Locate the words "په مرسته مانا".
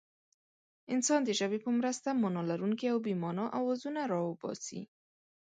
1.65-2.41